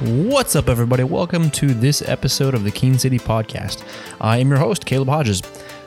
What's 0.00 0.56
up, 0.56 0.68
everybody? 0.68 1.04
Welcome 1.04 1.52
to 1.52 1.72
this 1.72 2.02
episode 2.08 2.54
of 2.54 2.64
the 2.64 2.72
Keene 2.72 2.98
City 2.98 3.16
Podcast. 3.16 3.84
I 4.20 4.38
am 4.38 4.48
your 4.48 4.58
host, 4.58 4.84
Caleb 4.84 5.06
Hodges. 5.06 5.40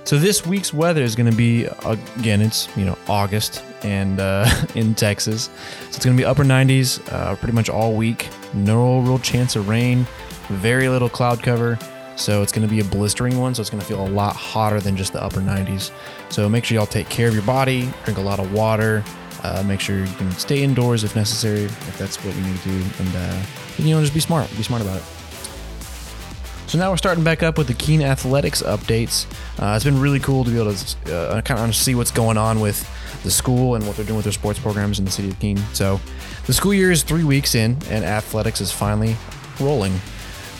So 0.06 0.18
this 0.18 0.46
week's 0.46 0.74
weather 0.74 1.02
is 1.02 1.14
going 1.14 1.30
to 1.30 1.36
be 1.36 1.66
again, 2.18 2.42
it's 2.42 2.70
you 2.78 2.86
know 2.86 2.98
August 3.10 3.66
and 3.84 4.22
uh, 4.22 4.50
in 4.76 4.96
Texas, 4.96 5.50
so 5.50 5.88
it's 5.88 6.06
going 6.06 6.16
to 6.16 6.22
be 6.22 6.24
upper 6.24 6.46
90s 6.46 7.06
uh, 7.12 7.36
pretty 7.36 7.52
much 7.52 7.70
all 7.70 7.96
week. 7.96 8.30
No 8.54 9.00
real 9.00 9.20
chance 9.20 9.58
of 9.58 9.68
rain, 9.68 10.08
very 10.48 10.88
little 10.88 11.10
cloud 11.10 11.44
cover. 11.44 11.78
So 12.16 12.42
it's 12.42 12.54
going 12.54 12.66
to 12.66 12.74
be 12.74 12.80
a 12.80 12.86
blistering 12.86 13.38
one. 13.38 13.56
So 13.56 13.62
it's 13.62 13.70
going 13.70 13.82
to 13.82 13.86
feel 13.86 14.02
a 14.02 14.08
lot 14.08 14.38
hotter 14.38 14.80
than 14.80 14.96
just 14.96 15.12
the 15.12 15.22
upper 15.22 15.42
90s. 15.42 15.92
So 16.30 16.48
make 16.48 16.64
sure 16.64 16.78
y'all 16.78 16.88
take 16.88 17.10
care 17.10 17.28
of 17.28 17.34
your 17.34 17.44
body, 17.44 17.92
drink 18.06 18.18
a 18.18 18.22
lot 18.22 18.40
of 18.40 18.54
water, 18.54 19.04
uh, 19.44 19.64
make 19.66 19.80
sure 19.80 20.00
you 20.00 20.14
can 20.16 20.32
stay 20.32 20.64
indoors 20.64 21.04
if 21.04 21.16
necessary, 21.16 21.64
if 21.64 21.98
that's 21.98 22.24
what 22.24 22.36
you 22.36 22.42
need 22.42 22.58
to 22.58 22.70
do, 22.70 22.86
and 23.00 23.16
uh, 23.16 23.42
you 23.78 23.94
know 23.94 24.02
just 24.02 24.14
be 24.14 24.20
smart. 24.20 24.50
Be 24.58 24.64
smart 24.64 24.82
about 24.82 24.98
it. 24.98 25.04
So 26.68 26.78
now 26.78 26.92
we're 26.92 26.98
starting 26.98 27.24
back 27.24 27.44
up 27.44 27.58
with 27.58 27.68
the 27.68 27.74
Keene 27.74 28.02
athletics 28.02 28.62
updates. 28.62 29.26
Uh, 29.58 29.76
it's 29.76 29.86
been 29.86 30.02
really 30.02 30.20
cool 30.20 30.44
to 30.44 30.50
be 30.50 30.60
able 30.60 30.74
to 30.74 31.16
uh, 31.16 31.42
kind 31.42 31.62
of 31.62 31.74
see 31.74 31.96
what's 31.96 32.12
going 32.12 32.38
on 32.38 32.60
with 32.60 32.86
the 33.24 33.32
school 33.32 33.76
and 33.76 33.88
what 33.88 33.96
they're 33.96 34.06
doing 34.06 34.18
with 34.18 34.26
their 34.26 34.34
sports 34.34 34.60
programs 34.60 35.00
in 35.00 35.06
the 35.06 35.12
city 35.12 35.30
of 35.30 35.40
Keene. 35.40 35.58
So 35.72 36.02
the 36.46 36.54
school 36.54 36.74
year 36.74 36.92
is 36.92 37.04
three 37.04 37.24
weeks 37.24 37.56
in, 37.56 37.78
and 37.90 38.04
athletics 38.04 38.60
is 38.60 38.70
finally 38.70 39.16
rolling. 39.62 39.94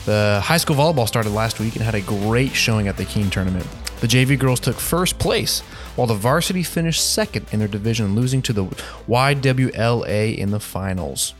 The 0.06 0.40
high 0.42 0.56
school 0.56 0.76
volleyball 0.76 1.06
started 1.06 1.30
last 1.30 1.60
week 1.60 1.74
and 1.74 1.84
had 1.84 1.94
a 1.94 2.00
great 2.00 2.54
showing 2.54 2.88
at 2.88 2.96
the 2.96 3.04
Keene 3.04 3.28
tournament. 3.28 3.66
The 4.00 4.06
JV 4.06 4.38
girls 4.38 4.60
took 4.60 4.76
first 4.76 5.18
place, 5.18 5.60
while 5.96 6.06
the 6.06 6.14
varsity 6.14 6.62
finished 6.62 7.04
second 7.04 7.46
in 7.50 7.58
their 7.58 7.66
division, 7.66 8.14
losing 8.14 8.42
to 8.42 8.52
the 8.52 8.64
YWLA 8.64 10.36
in 10.38 10.52
the 10.52 10.60
finals. 10.60 11.34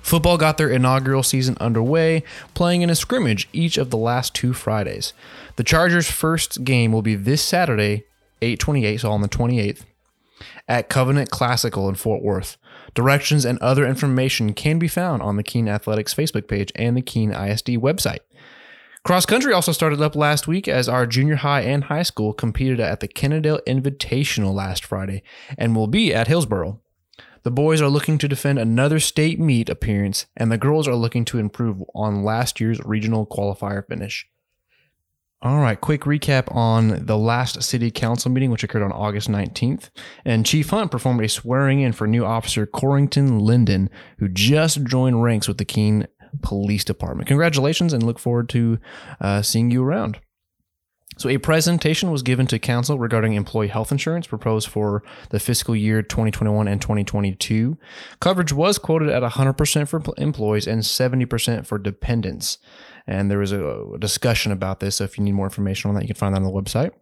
Football 0.00 0.36
got 0.36 0.58
their 0.58 0.68
inaugural 0.68 1.22
season 1.22 1.56
underway, 1.60 2.24
playing 2.54 2.82
in 2.82 2.90
a 2.90 2.96
scrimmage 2.96 3.48
each 3.52 3.78
of 3.78 3.90
the 3.90 3.96
last 3.96 4.34
two 4.34 4.52
Fridays. 4.52 5.12
The 5.54 5.62
Chargers' 5.62 6.10
first 6.10 6.64
game 6.64 6.90
will 6.90 7.02
be 7.02 7.14
this 7.14 7.40
Saturday, 7.42 8.04
828, 8.42 9.00
so 9.00 9.12
on 9.12 9.22
the 9.22 9.28
28th, 9.28 9.84
at 10.66 10.88
Covenant 10.88 11.30
Classical 11.30 11.88
in 11.88 11.94
Fort 11.94 12.22
Worth. 12.22 12.56
Directions 12.94 13.44
and 13.44 13.58
other 13.60 13.86
information 13.86 14.52
can 14.52 14.80
be 14.80 14.88
found 14.88 15.22
on 15.22 15.36
the 15.36 15.44
Keene 15.44 15.68
Athletics 15.68 16.12
Facebook 16.12 16.48
page 16.48 16.72
and 16.74 16.96
the 16.96 17.02
Keene 17.02 17.30
ISD 17.30 17.68
website. 17.78 18.20
Cross 19.04 19.26
country 19.26 19.52
also 19.52 19.72
started 19.72 20.00
up 20.00 20.14
last 20.14 20.46
week 20.46 20.68
as 20.68 20.88
our 20.88 21.06
junior 21.06 21.34
high 21.34 21.62
and 21.62 21.84
high 21.84 22.04
school 22.04 22.32
competed 22.32 22.78
at 22.78 23.00
the 23.00 23.08
Kennedale 23.08 23.58
Invitational 23.66 24.54
last 24.54 24.84
Friday 24.84 25.24
and 25.58 25.74
will 25.74 25.88
be 25.88 26.14
at 26.14 26.28
Hillsboro. 26.28 26.80
The 27.42 27.50
boys 27.50 27.80
are 27.80 27.88
looking 27.88 28.16
to 28.18 28.28
defend 28.28 28.60
another 28.60 29.00
state 29.00 29.40
meet 29.40 29.68
appearance, 29.68 30.26
and 30.36 30.52
the 30.52 30.58
girls 30.58 30.86
are 30.86 30.94
looking 30.94 31.24
to 31.24 31.40
improve 31.40 31.82
on 31.92 32.22
last 32.22 32.60
year's 32.60 32.78
regional 32.84 33.26
qualifier 33.26 33.84
finish. 33.84 34.28
All 35.44 35.58
right, 35.58 35.80
quick 35.80 36.02
recap 36.02 36.54
on 36.54 37.04
the 37.04 37.18
last 37.18 37.60
city 37.64 37.90
council 37.90 38.30
meeting, 38.30 38.52
which 38.52 38.62
occurred 38.62 38.84
on 38.84 38.92
August 38.92 39.28
19th. 39.28 39.90
And 40.24 40.46
Chief 40.46 40.70
Hunt 40.70 40.92
performed 40.92 41.24
a 41.24 41.28
swearing 41.28 41.80
in 41.80 41.90
for 41.92 42.06
new 42.06 42.24
officer 42.24 42.64
Corrington 42.64 43.40
Linden, 43.40 43.90
who 44.18 44.28
just 44.28 44.84
joined 44.84 45.24
ranks 45.24 45.48
with 45.48 45.58
the 45.58 45.64
Keene 45.64 46.06
Police 46.40 46.84
Department. 46.84 47.28
Congratulations 47.28 47.92
and 47.92 48.02
look 48.02 48.18
forward 48.18 48.48
to 48.50 48.78
uh, 49.20 49.42
seeing 49.42 49.70
you 49.70 49.84
around. 49.84 50.18
So, 51.18 51.28
a 51.28 51.36
presentation 51.36 52.10
was 52.10 52.22
given 52.22 52.46
to 52.46 52.58
council 52.58 52.98
regarding 52.98 53.34
employee 53.34 53.68
health 53.68 53.92
insurance 53.92 54.26
proposed 54.26 54.68
for 54.68 55.02
the 55.28 55.38
fiscal 55.38 55.76
year 55.76 56.00
2021 56.00 56.66
and 56.66 56.80
2022. 56.80 57.76
Coverage 58.20 58.52
was 58.52 58.78
quoted 58.78 59.10
at 59.10 59.22
100% 59.22 59.88
for 59.88 60.02
employees 60.16 60.66
and 60.66 60.82
70% 60.82 61.66
for 61.66 61.78
dependents. 61.78 62.58
And 63.06 63.30
there 63.30 63.38
was 63.38 63.52
a 63.52 63.84
discussion 63.98 64.52
about 64.52 64.80
this. 64.80 64.96
So, 64.96 65.04
if 65.04 65.18
you 65.18 65.24
need 65.24 65.32
more 65.34 65.46
information 65.46 65.90
on 65.90 65.94
that, 65.96 66.02
you 66.02 66.08
can 66.08 66.16
find 66.16 66.34
that 66.34 66.42
on 66.42 66.44
the 66.44 66.50
website. 66.50 66.92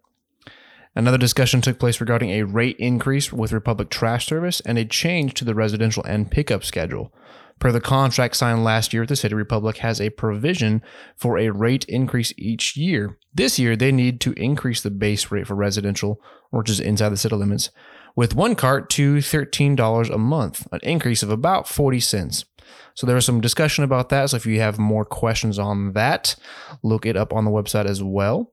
Another 0.97 1.19
discussion 1.19 1.61
took 1.61 1.79
place 1.79 2.01
regarding 2.01 2.31
a 2.31 2.43
rate 2.43 2.77
increase 2.81 3.33
with 3.33 3.53
Republic 3.53 3.91
Trash 3.91 4.27
Service 4.27 4.61
and 4.63 4.77
a 4.77 4.85
change 4.85 5.35
to 5.35 5.45
the 5.45 5.55
residential 5.55 6.03
and 6.03 6.31
pickup 6.31 6.65
schedule. 6.65 7.15
Per 7.61 7.71
the 7.71 7.81
contract 7.81 8.37
signed 8.37 8.65
last 8.65 8.95
year, 8.95 9.05
the 9.05 9.15
City 9.15 9.35
Republic 9.35 9.77
has 9.79 10.01
a 10.01 10.09
provision 10.09 10.83
for 11.15 11.39
a 11.39 11.51
rate 11.51 11.85
increase 11.85 12.33
each 12.39 12.75
year. 12.75 13.19
This 13.35 13.59
year, 13.59 13.77
they 13.77 13.93
need 13.93 14.19
to 14.23 14.33
increase 14.33 14.81
the 14.81 14.91
base 14.91 15.31
rate 15.31 15.47
for 15.47 15.55
residential, 15.55 16.21
which 16.49 16.71
is 16.71 16.81
inside 16.81 17.11
the 17.11 17.19
city 17.19 17.37
limits, 17.37 17.71
with 18.17 18.35
one 18.35 18.55
cart 18.55 18.89
to 18.91 19.17
$13 19.17 20.11
a 20.11 20.19
month, 20.19 20.67
an 20.73 20.81
increase 20.83 21.23
of 21.23 21.31
about 21.31 21.69
40 21.69 22.01
cents. 22.01 22.47
So 22.95 23.07
there 23.07 23.15
was 23.15 23.27
some 23.27 23.43
discussion 23.43 23.85
about 23.85 24.09
that. 24.09 24.31
So 24.31 24.39
if 24.39 24.47
you 24.47 24.59
have 24.61 24.79
more 24.79 25.05
questions 25.05 25.59
on 25.59 25.93
that, 25.93 26.37
look 26.83 27.05
it 27.05 27.17
up 27.17 27.33
on 27.35 27.45
the 27.45 27.51
website 27.51 27.87
as 27.87 28.03
well. 28.03 28.53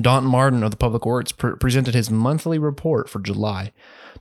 Don 0.00 0.24
Martin 0.24 0.62
of 0.62 0.70
the 0.72 0.76
Public 0.76 1.06
Works 1.06 1.32
pre- 1.32 1.56
presented 1.56 1.94
his 1.94 2.10
monthly 2.10 2.58
report 2.58 3.08
for 3.08 3.20
July. 3.20 3.72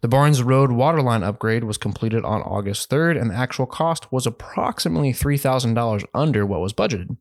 The 0.02 0.08
Barnes 0.08 0.44
Road 0.44 0.72
waterline 0.72 1.24
upgrade 1.24 1.64
was 1.64 1.78
completed 1.78 2.24
on 2.24 2.42
August 2.42 2.90
3rd, 2.90 3.20
and 3.20 3.32
the 3.32 3.36
actual 3.36 3.66
cost 3.66 4.12
was 4.12 4.28
approximately 4.28 5.14
$3,000 5.14 6.06
under 6.14 6.46
what 6.46 6.62
was 6.62 6.74
budgeted. 6.74 7.18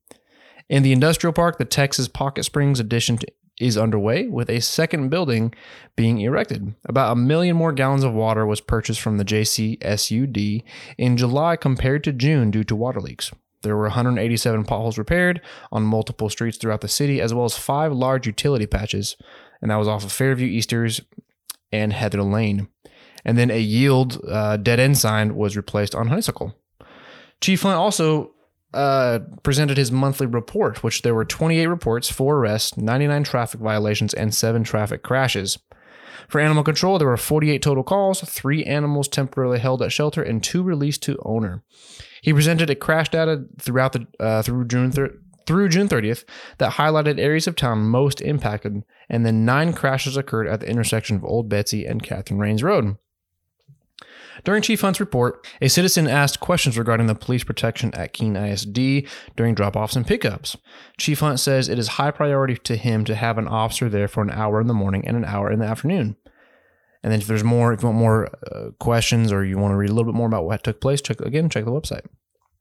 In 0.69 0.83
the 0.83 0.93
industrial 0.93 1.33
park, 1.33 1.59
the 1.59 1.65
Texas 1.65 2.09
Pocket 2.09 2.45
Springs 2.45 2.79
addition 2.79 3.19
to, 3.19 3.27
is 3.61 3.79
underway, 3.79 4.27
with 4.29 4.51
a 4.51 4.61
second 4.61 5.09
building 5.09 5.55
being 5.97 6.21
erected. 6.21 6.75
About 6.85 7.13
a 7.13 7.17
million 7.17 7.57
more 7.57 7.73
gallons 7.73 8.05
of 8.05 8.13
water 8.13 8.45
was 8.45 8.61
purchased 8.61 9.01
from 9.01 9.19
the 9.19 9.25
JCSUD 9.25 10.63
in 10.99 11.17
July 11.17 11.57
compared 11.57 12.05
to 12.05 12.13
June 12.13 12.51
due 12.51 12.65
to 12.65 12.77
water 12.77 13.01
leaks. 13.01 13.31
There 13.63 13.77
were 13.77 13.85
187 13.85 14.65
potholes 14.65 14.99
repaired 14.99 15.41
on 15.71 15.83
multiple 15.85 16.29
streets 16.29 16.59
throughout 16.59 16.81
the 16.81 16.89
city, 16.89 17.21
as 17.21 17.33
well 17.33 17.45
as 17.45 17.57
five 17.57 17.93
large 17.93 18.27
utility 18.27 18.67
patches, 18.67 19.17
and 19.61 19.71
that 19.71 19.77
was 19.77 19.89
off 19.89 20.05
of 20.05 20.13
Fairview 20.13 20.49
Easters 20.49 21.01
and 21.73 21.93
Heather 21.93 22.23
Lane. 22.23 22.69
And 23.25 23.39
then 23.39 23.51
a 23.51 23.61
yield 23.61 24.21
uh, 24.29 24.57
dead 24.57 24.81
end 24.81 24.99
sign 24.99 25.37
was 25.37 25.57
replaced 25.57 25.95
on 25.95 26.09
Honeysuckle. 26.09 26.55
Chief 27.41 27.63
Hunt 27.63 27.77
also 27.77 28.33
uh, 28.75 29.21
presented 29.43 29.77
his 29.77 29.93
monthly 29.93 30.27
report, 30.27 30.83
which 30.83 31.03
there 31.03 31.15
were 31.15 31.25
28 31.25 31.67
reports, 31.67 32.11
four 32.11 32.39
arrests, 32.39 32.77
99 32.77 33.25
traffic 33.25 33.61
violations, 33.61 34.15
and 34.15 34.35
seven 34.35 34.65
traffic 34.65 35.03
crashes. 35.03 35.59
For 36.29 36.41
animal 36.41 36.65
control, 36.65 36.99
there 36.99 37.09
were 37.09 37.17
48 37.17 37.63
total 37.63 37.83
calls, 37.83 38.21
three 38.21 38.65
animals 38.65 39.09
temporarily 39.09 39.59
held 39.59 39.83
at 39.83 39.93
shelter, 39.93 40.23
and 40.23 40.43
two 40.43 40.63
released 40.63 41.03
to 41.05 41.19
owner. 41.25 41.63
He 42.23 42.33
presented 42.33 42.71
a 42.71 42.75
crash 42.75 43.09
data 43.09 43.45
throughout 43.59 43.93
the 43.93 44.07
uh, 44.21 44.43
through 44.43 44.67
June 44.67 44.93
thir- 44.93 45.19
through 45.47 45.69
June 45.69 45.89
30th 45.89 46.25
that 46.59 46.75
highlighted 46.75 47.19
areas 47.19 47.47
of 47.47 47.57
town 47.57 47.81
most 47.81 48.21
impacted, 48.21 48.85
and 49.09 49.27
then 49.27 49.45
nine 49.45 49.73
crashes 49.73 50.17
occurred 50.17 50.47
at 50.47 50.61
the 50.61 50.69
intersection 50.69 51.17
of 51.17 51.25
Old 51.25 51.49
Betsy 51.49 51.85
and 51.85 52.03
Catherine 52.03 52.41
Rains 52.41 52.63
Road. 52.63 52.97
During 54.45 54.63
Chief 54.63 54.81
Hunt's 54.81 55.01
report, 55.01 55.47
a 55.61 55.69
citizen 55.69 56.09
asked 56.09 56.41
questions 56.41 56.79
regarding 56.79 57.07
the 57.07 57.15
police 57.15 57.45
protection 57.45 57.95
at 57.95 58.13
Keene 58.13 58.37
ISD 58.37 59.07
during 59.37 59.55
drop 59.55 59.77
offs 59.77 59.97
and 59.97 60.07
pickups. 60.07 60.57
Chief 60.99 61.21
Hunt 61.21 61.41
says 61.41 61.69
it 61.69 61.79
is 61.79 61.89
high 61.89 62.11
priority 62.11 62.57
to 62.57 62.77
him 62.77 63.05
to 63.05 63.15
have 63.15 63.39
an 63.39 63.49
officer 63.49 63.89
there 63.89 64.09
for 64.09 64.23
an 64.23 64.31
hour 64.31 64.61
in 64.61 64.67
the 64.67 64.75
morning 64.75 65.07
and 65.07 65.17
an 65.17 65.25
hour 65.25 65.51
in 65.51 65.59
the 65.59 65.67
afternoon. 65.67 66.17
And 67.03 67.13
then 67.13 67.21
if 67.21 67.27
there's 67.27 67.45
more, 67.45 67.73
if 67.73 67.83
you 67.83 67.89
want 67.89 67.99
more 67.99 68.29
uh, 68.51 68.71
questions 68.79 69.33
or 69.33 69.45
you 69.45 69.59
want 69.59 69.73
to 69.73 69.77
read 69.77 69.91
a 69.91 69.93
little 69.93 70.11
bit 70.11 70.17
more 70.17 70.29
about 70.29 70.45
what 70.45 70.63
took 70.63 70.81
place, 70.81 71.01
check 71.01 71.21
again, 71.21 71.49
check 71.49 71.65
the 71.65 71.73
website. 71.73 72.07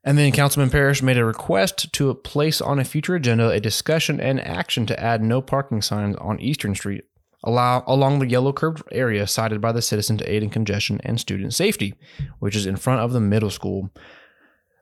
And 0.04 0.18
then 0.18 0.32
Councilman 0.32 0.72
Parrish 0.72 1.04
made 1.04 1.18
a 1.18 1.26
request 1.26 1.94
to 1.94 2.14
place 2.16 2.60
on 2.60 2.80
a 2.80 2.84
future 2.84 3.14
agenda 3.14 3.50
a 3.50 3.60
discussion 3.60 4.20
and 4.20 4.42
action 4.42 4.88
to 4.88 5.00
add 5.00 5.22
no 5.22 5.42
parking 5.42 5.82
signs 5.84 6.16
on 6.16 6.40
Eastern 6.40 6.74
Street 6.74 7.04
allow, 7.44 7.84
along 7.88 8.20
the 8.20 8.30
yellow 8.30 8.54
curved 8.54 8.84
area 8.92 9.28
cited 9.28 9.62
by 9.62 9.72
the 9.72 9.82
citizen 9.82 10.18
to 10.18 10.32
aid 10.32 10.44
in 10.44 10.50
congestion 10.50 11.00
and 11.04 11.20
student 11.20 11.54
safety, 11.54 11.96
which 12.40 12.56
is 12.56 12.66
in 12.66 12.76
front 12.76 13.02
of 13.02 13.14
the 13.14 13.20
middle 13.20 13.50
school. 13.50 13.90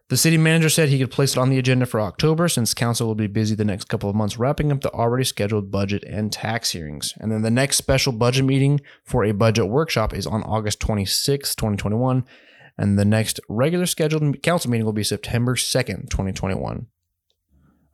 The 0.10 0.18
city 0.18 0.38
manager 0.38 0.70
said 0.70 0.90
he 0.90 0.98
could 0.98 1.12
place 1.12 1.34
it 1.34 1.38
on 1.38 1.52
the 1.52 1.60
agenda 1.60 1.86
for 1.86 2.02
October 2.02 2.50
since 2.50 2.74
council 2.74 3.06
will 3.06 3.14
be 3.14 3.28
busy 3.28 3.54
the 3.54 3.64
next 3.64 3.90
couple 3.90 4.10
of 4.10 4.16
months 4.16 4.40
wrapping 4.40 4.72
up 4.72 4.82
the 4.82 4.92
already 4.92 5.24
scheduled 5.24 5.70
budget 5.70 6.04
and 6.04 6.32
tax 6.32 6.72
hearings. 6.72 7.14
And 7.20 7.32
then 7.32 7.44
the 7.44 7.52
next 7.52 7.78
special 7.78 8.12
budget 8.12 8.44
meeting 8.46 8.82
for 9.04 9.24
a 9.24 9.34
budget 9.34 9.68
workshop 9.68 10.16
is 10.16 10.26
on 10.26 10.42
August 10.42 10.80
26, 10.80 11.54
2021. 11.54 12.26
And 12.76 12.98
the 12.98 13.06
next 13.06 13.40
regular 13.50 13.86
scheduled 13.86 14.42
council 14.42 14.72
meeting 14.72 14.86
will 14.86 14.94
be 14.94 15.04
September 15.04 15.56
2nd, 15.56 16.10
2021. 16.10 16.88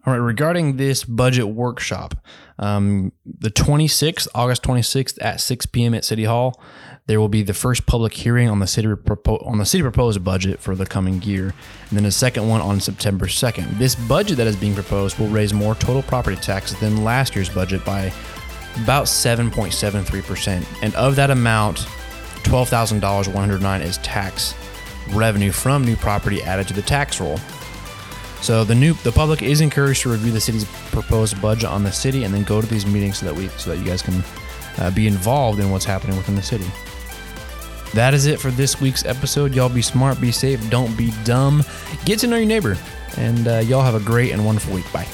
All 0.05 0.13
right, 0.13 0.19
regarding 0.19 0.77
this 0.77 1.03
budget 1.03 1.47
workshop, 1.47 2.15
um, 2.59 3.11
the 3.25 3.49
26th, 3.49 4.27
August 4.35 4.61
26th 4.61 5.17
at 5.19 5.41
6 5.41 5.65
p.m. 5.67 5.95
at 5.95 6.05
City 6.05 6.25
Hall, 6.25 6.61
there 7.07 7.19
will 7.19 7.29
be 7.29 7.41
the 7.41 7.55
first 7.55 7.87
public 7.87 8.13
hearing 8.13 8.47
on 8.47 8.59
the 8.59 8.67
city 8.67 8.87
propo- 8.87 9.45
on 9.47 9.57
the 9.57 9.65
city 9.65 9.81
proposed 9.81 10.23
budget 10.23 10.59
for 10.59 10.75
the 10.75 10.85
coming 10.85 11.23
year, 11.23 11.55
and 11.89 11.97
then 11.97 12.05
a 12.05 12.11
second 12.11 12.47
one 12.47 12.61
on 12.61 12.79
September 12.79 13.25
2nd. 13.25 13.79
This 13.79 13.95
budget 13.95 14.37
that 14.37 14.45
is 14.45 14.55
being 14.55 14.75
proposed 14.75 15.17
will 15.17 15.27
raise 15.27 15.53
more 15.53 15.73
total 15.73 16.03
property 16.03 16.37
taxes 16.37 16.79
than 16.79 17.03
last 17.03 17.35
year's 17.35 17.49
budget 17.49 17.83
by 17.83 18.13
about 18.83 19.05
7.73%, 19.05 20.65
and 20.83 20.93
of 20.95 21.15
that 21.15 21.31
amount, 21.31 21.77
$12,000 22.43 23.01
109 23.33 23.81
is 23.81 23.97
tax 23.99 24.53
revenue 25.09 25.51
from 25.51 25.83
new 25.83 25.95
property 25.95 26.43
added 26.43 26.67
to 26.67 26.73
the 26.73 26.81
tax 26.81 27.19
roll. 27.19 27.39
So 28.41 28.63
the 28.63 28.75
new 28.75 28.93
the 29.03 29.11
public 29.11 29.41
is 29.41 29.61
encouraged 29.61 30.03
to 30.03 30.09
review 30.09 30.31
the 30.31 30.41
city's 30.41 30.65
proposed 30.91 31.41
budget 31.41 31.69
on 31.69 31.83
the 31.83 31.91
city 31.91 32.23
and 32.23 32.33
then 32.33 32.43
go 32.43 32.61
to 32.61 32.67
these 32.67 32.85
meetings 32.85 33.19
so 33.19 33.25
that 33.25 33.35
we 33.35 33.47
so 33.57 33.71
that 33.71 33.77
you 33.77 33.85
guys 33.85 34.01
can 34.01 34.23
uh, 34.77 34.91
be 34.91 35.07
involved 35.07 35.59
in 35.59 35.71
what's 35.71 35.85
happening 35.85 36.15
within 36.17 36.35
the 36.35 36.41
city. 36.41 36.65
That 37.93 38.13
is 38.13 38.25
it 38.25 38.39
for 38.39 38.51
this 38.51 38.81
week's 38.81 39.05
episode. 39.05 39.55
Y'all 39.55 39.69
be 39.69 39.81
smart, 39.81 40.19
be 40.19 40.31
safe, 40.31 40.69
don't 40.69 40.95
be 40.97 41.11
dumb. 41.23 41.63
Get 42.03 42.19
to 42.19 42.27
know 42.27 42.35
your 42.35 42.45
neighbor, 42.45 42.77
and 43.17 43.47
uh, 43.47 43.59
y'all 43.59 43.83
have 43.83 43.95
a 43.95 44.01
great 44.01 44.31
and 44.31 44.45
wonderful 44.45 44.73
week. 44.73 44.91
Bye. 44.91 45.07